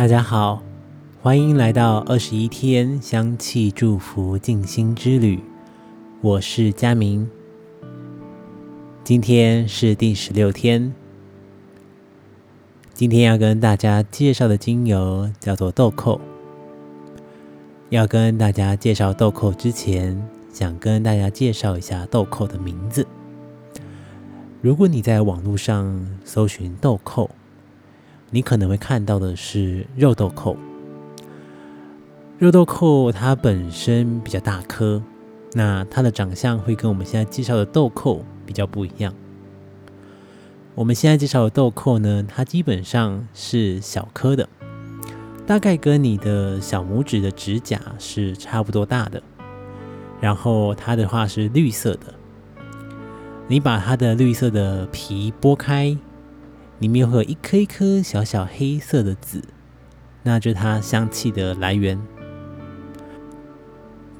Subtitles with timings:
[0.00, 0.62] 大家好，
[1.20, 5.38] 欢迎来到二十一天香气祝福静心之旅。
[6.22, 7.28] 我是佳明，
[9.04, 10.94] 今天是第十六天。
[12.94, 16.18] 今天要跟大家介绍的精油叫做豆蔻。
[17.90, 23.06] 要跟大家介绍豆蔻之前，想跟大家介绍一下豆蔻的名字。
[24.62, 27.28] 如果你在网络上搜寻豆蔻，
[28.30, 30.56] 你可能会看到的是肉豆蔻。
[32.38, 35.02] 肉豆蔻它本身比较大颗，
[35.52, 39.12] 那它的长相会跟我们现在介绍的豆蔻比较不一样。
[40.74, 44.48] 我们现在介绍的豆蔻呢，它基本上是小颗的，
[45.46, 49.22] 大概跟你的小拇指的指甲是差不多大的。
[50.20, 52.14] 然后它的话是绿色的，
[53.48, 55.96] 你把它的绿色的皮剥开。
[56.80, 59.40] 里面会有一颗一颗小小黑色的籽，
[60.24, 62.00] 那就是它香气的来源。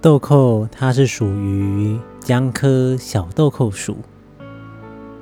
[0.01, 3.97] 豆蔻它是属于姜科小豆蔻属，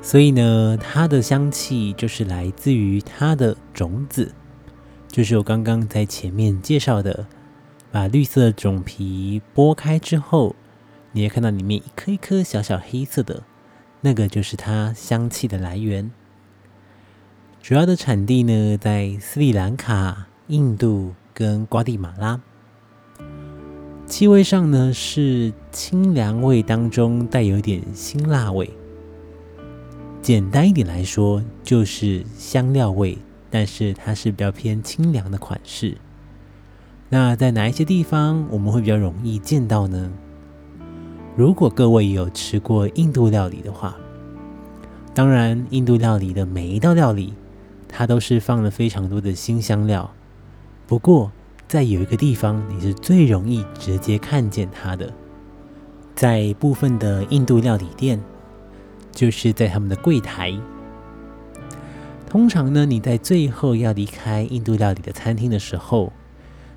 [0.03, 4.33] 所以呢，它的香气就是来自于它的种子，
[5.09, 7.27] 就是我刚刚在前面介绍的，
[7.91, 10.55] 把绿色种皮剥开之后，
[11.13, 13.43] 你会看到里面一颗一颗小小黑色的，
[14.01, 16.11] 那个就是它香气的来源。
[17.61, 22.41] 主要的产地呢，在斯里兰卡、印度跟瓜地马拉。
[24.07, 28.71] 气味上呢，是清凉味当中带有点辛辣味。
[30.23, 33.19] 简单一点来说，就是香料味，
[33.51, 35.99] 但是它是比较偏清凉的款式。
[37.11, 40.11] 那在哪一些地方我们会比较容易见到呢？
[41.37, 43.95] 如果各位有吃过印度料理的话，
[45.13, 47.35] 当然，印度料理的每一道料理。
[47.99, 50.09] 它都是放了非常多的新香料，
[50.87, 51.33] 不过
[51.67, 55.13] 在有一个地方你是最容易直接看见它的，
[56.15, 58.23] 在部分的印度料理店，
[59.11, 60.57] 就是在他们的柜台。
[62.25, 66.13] 通常呢，你在最后要离开印度料理的餐厅的时候，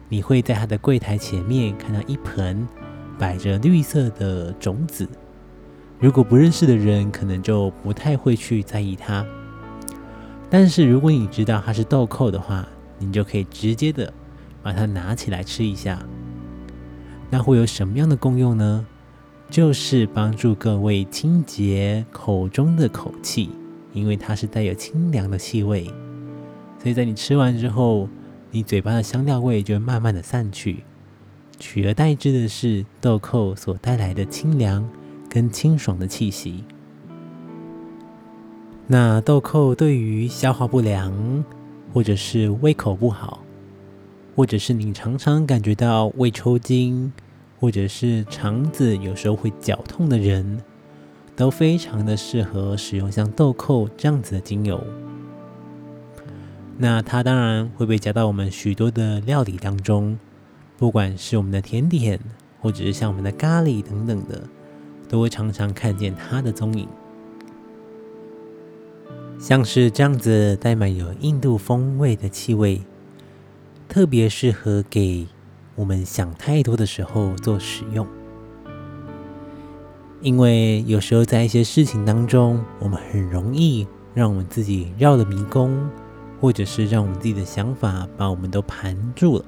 [0.10, 2.68] 你会在它的柜台前面看到一盆
[3.20, 5.08] 摆着绿色的种子。
[6.00, 9.24] 如果不认识的人，可能就不太会去在意它。
[10.52, 12.68] 但是如果你知道它是豆蔻的话，
[13.00, 14.14] 你就可以直接的
[14.62, 16.06] 把它拿起来吃一下。
[17.30, 18.86] 那会有什么样的功用呢？
[19.50, 23.50] 就是帮助各位清洁口中的口气，
[23.94, 25.86] 因为它是带有清凉的气味，
[26.82, 28.10] 所以在你吃完之后，
[28.52, 30.84] 你嘴巴的香料味就会慢慢的散去，
[31.60, 34.86] 取而代之的是豆蔻所带来的清凉
[35.30, 36.66] 跟清爽的气息。
[38.92, 41.14] 那豆蔻对于消化不良，
[41.94, 43.40] 或者是胃口不好，
[44.36, 47.10] 或者是你常常感觉到胃抽筋，
[47.58, 50.62] 或者是肠子有时候会绞痛的人，
[51.38, 54.84] 都非常的适合使用像豆蔻这样子的精油。
[56.78, 60.20] 那它当然会被加到我们许多的料理当中，
[60.78, 62.20] 不管是我们的甜点，
[62.60, 64.44] 或者是像我们的咖喱等等的，
[65.08, 66.90] 都会常常看见它的踪影。
[69.42, 72.80] 像是这样子带满有印度风味的气味，
[73.90, 75.28] 特别适合给
[75.74, 78.06] 我们想太多的时候做使用。
[80.22, 85.90] 因为有时候在一些事情当中，我们很容易让我们自己绕了迷宫，
[86.40, 89.46] 或者是让我们自己的想法把我们都盘住了。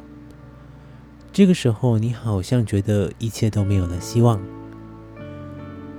[1.31, 4.41] 这个时候，你好像觉得一切都没有了希望。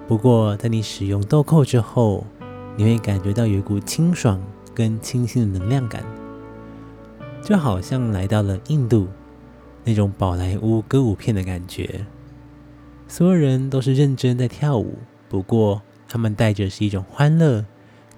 [0.08, 2.26] 不过，在你使用豆蔻之后，
[2.76, 4.42] 你会感觉到有一股清爽
[4.74, 6.04] 跟清新的能量感，
[7.42, 9.08] 就好像来到了印度
[9.84, 12.04] 那种宝莱坞歌舞片的感觉。
[13.06, 14.98] 所有人都是认真在跳舞，
[15.28, 17.64] 不过他们带着是一种欢乐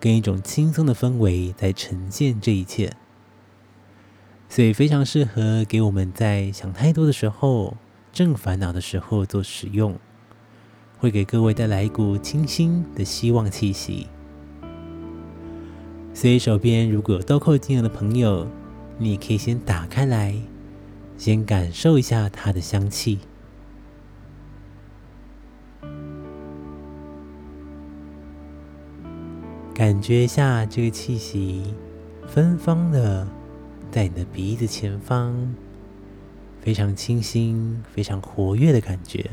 [0.01, 2.95] 跟一种轻松的氛围在呈现这一切，
[4.49, 7.77] 所以非常适合给我们在想太多的时候、
[8.11, 9.99] 正烦恼的时候做使用，
[10.97, 14.07] 会给各位带来一股清新的希望气息。
[16.17, 18.49] 所以手边如果有豆蔻精油的朋友，
[18.97, 20.35] 你可以先打开来，
[21.19, 23.19] 先感受一下它的香气，
[29.75, 31.75] 感觉一下这个气息
[32.27, 33.29] 芬芳的
[33.91, 35.35] 在你的鼻子前方，
[36.63, 39.33] 非常清新、非常活跃的感觉。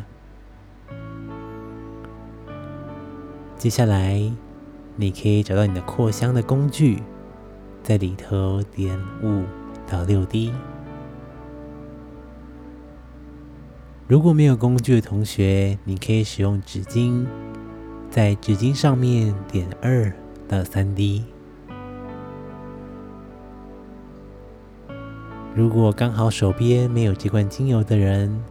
[3.57, 4.33] 接下来。
[4.95, 7.01] 你可以找到你的扩香的工具，
[7.81, 9.43] 在里头点五
[9.87, 10.51] 到六滴。
[14.07, 17.25] 如果没有工具的同学，你可以使用纸巾，
[18.09, 20.13] 在纸巾上面点二
[20.47, 21.23] 到三滴。
[25.55, 28.43] 如果刚好手边没有这罐精油的人，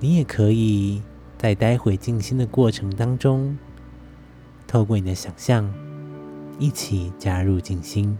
[0.00, 1.02] 你也可以
[1.38, 3.56] 在待会静心的过程当中，
[4.70, 5.68] 透过你的想象，
[6.60, 8.16] 一起加入静心。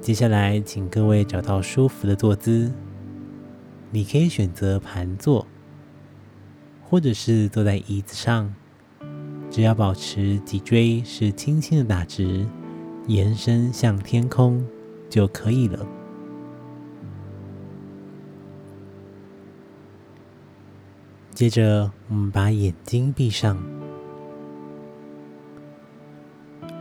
[0.00, 2.72] 接下来，请各位找到舒服的坐姿，
[3.90, 5.46] 你可以选择盘坐，
[6.82, 8.54] 或者是坐在椅子上，
[9.50, 12.46] 只要保持脊椎是轻轻的打直，
[13.08, 14.66] 延伸向天空。
[15.10, 15.84] 就可以了。
[21.40, 23.56] 接着，我们把眼睛闭上，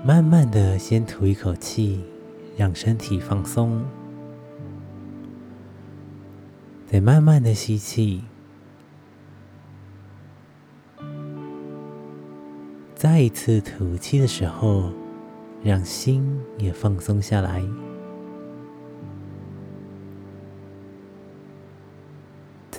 [0.03, 2.03] 慢慢的先吐一口气，
[2.57, 3.81] 让身体放松，
[6.85, 8.25] 再慢慢的吸气，
[12.95, 14.91] 再一次吐气的时候，
[15.63, 17.63] 让心也放松下来。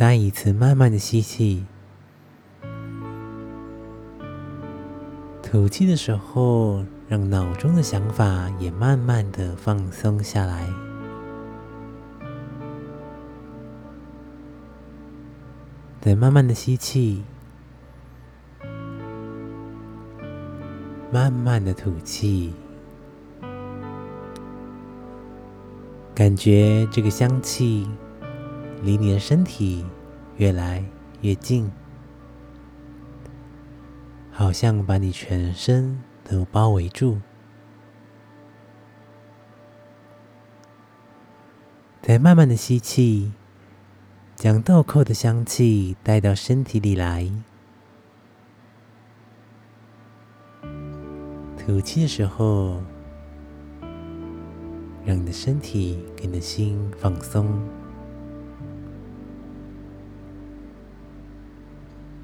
[0.00, 1.66] 再一次慢慢的吸气，
[5.42, 10.66] 吐气的时候，让脑中的想法也慢慢的放松下来。
[16.00, 17.22] 再慢慢的吸气，
[21.12, 22.54] 慢慢的吐气，
[26.14, 27.86] 感觉这个香气。
[28.82, 29.84] 离你的身体
[30.36, 30.84] 越来
[31.20, 31.70] 越近，
[34.32, 37.18] 好像把你全身都包围住。
[42.00, 43.32] 再慢慢的吸气，
[44.34, 47.30] 将豆蔻的香气带到身体里来。
[51.58, 52.82] 吐气的时候，
[55.04, 57.62] 让你的身体跟你的心放松。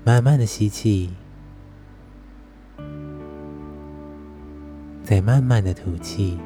[0.06, 1.10] 慢慢的吸气，
[5.02, 6.38] 再慢慢的吐气。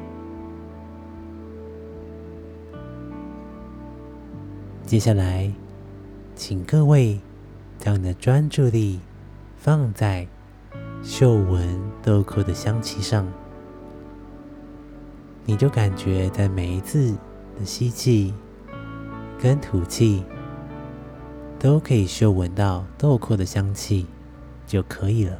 [4.83, 5.53] 接下来，
[6.35, 7.19] 请各位
[7.77, 8.99] 将你的专注力
[9.57, 10.27] 放在
[11.03, 13.31] 嗅闻豆蔻的香气上，
[15.45, 17.15] 你就感觉在每一次
[17.59, 18.33] 的吸气
[19.39, 20.23] 跟吐气。
[21.61, 24.07] 都可以嗅闻到豆蔻的香气
[24.65, 25.39] 就可以了。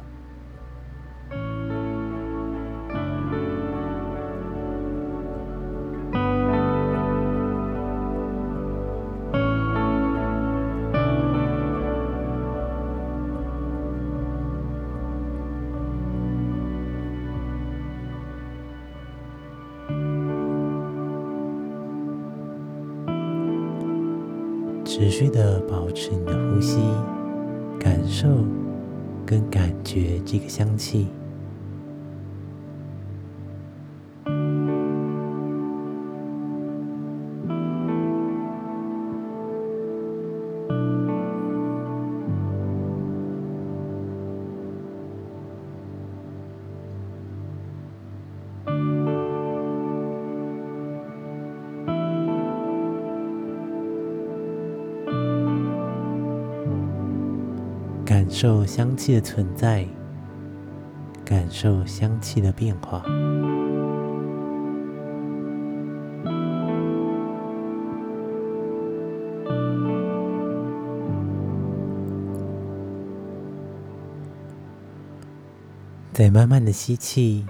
[24.94, 26.76] 持续的保持你的呼吸，
[27.80, 28.28] 感受
[29.24, 31.06] 跟感觉这个香气。
[58.12, 59.88] 感受香气的存在，
[61.24, 63.02] 感受香气的变化。
[76.12, 77.46] 再慢慢的吸气，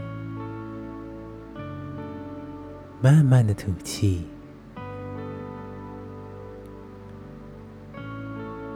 [3.00, 4.24] 慢慢的吐气。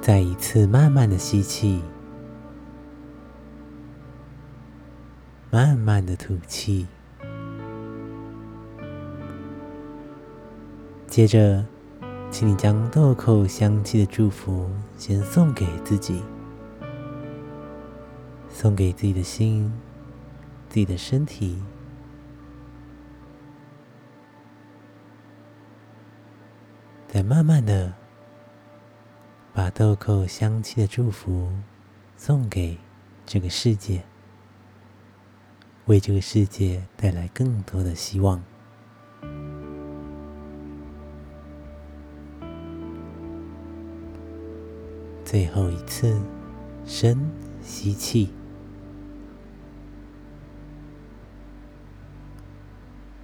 [0.06, 1.82] 再一次慢慢的吸气，
[5.50, 6.86] 慢慢的吐气。
[11.08, 11.66] 接着，
[12.30, 16.22] 请你将豆蔻香气的祝福先送给自己，
[18.48, 19.72] 送给自己的心、
[20.68, 21.60] 自己的身体，
[27.08, 27.92] 再慢慢的。
[29.56, 31.50] 把豆蔻香气的祝福
[32.14, 32.76] 送给
[33.24, 34.04] 这个世界
[35.86, 38.44] 为这个世界带来更多的希望。
[45.24, 46.20] 最后一次
[46.84, 47.18] 深
[47.62, 48.28] 吸气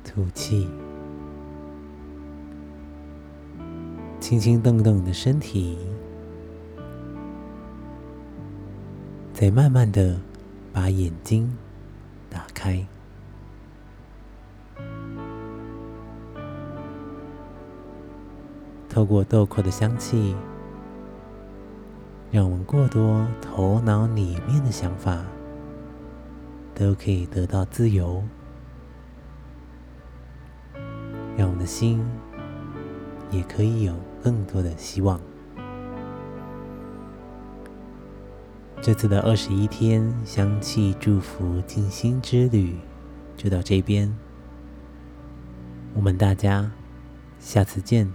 [0.02, 0.66] 吐气
[4.18, 5.91] 轻轻动动你的身体。
[9.42, 10.16] 再慢慢的
[10.72, 11.52] 把眼睛
[12.30, 12.86] 打开。
[18.88, 20.36] 透过豆蔻的香气，
[22.30, 25.24] 让我们过多头脑里面的想法
[26.72, 28.22] 都可以得到自由，
[31.36, 32.00] 让我们的心
[33.32, 35.20] 也可以有更多的希望。
[38.82, 42.74] 这次的二十一天香气祝福静心之旅
[43.36, 44.12] 就到这边，
[45.94, 46.68] 我们大家
[47.38, 48.12] 下次见。